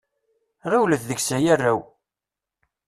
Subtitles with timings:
[0.71, 1.79] Ɣiwlet deg-s ay arraw!